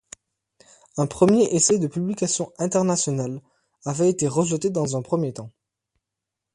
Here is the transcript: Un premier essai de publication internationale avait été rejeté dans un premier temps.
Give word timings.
Un 0.97 1.05
premier 1.05 1.43
essai 1.53 1.77
de 1.77 1.85
publication 1.85 2.51
internationale 2.57 3.39
avait 3.85 4.09
été 4.09 4.27
rejeté 4.27 4.71
dans 4.71 4.97
un 4.97 5.03
premier 5.03 5.31
temps. 5.31 5.51